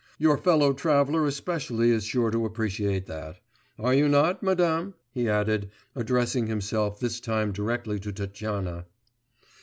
Your 0.17 0.35
fellow 0.35 0.73
traveller 0.73 1.27
especially 1.27 1.91
is 1.91 2.03
sure 2.05 2.31
to 2.31 2.43
appreciate 2.43 3.05
that. 3.05 3.37
Are 3.77 3.93
you 3.93 4.09
not, 4.09 4.41
madam?' 4.41 4.95
he 5.11 5.29
added, 5.29 5.69
addressing 5.95 6.47
himself 6.47 6.99
this 6.99 7.19
time 7.19 7.51
directly 7.51 7.99
to 7.99 8.11
Tatyana. 8.11 8.87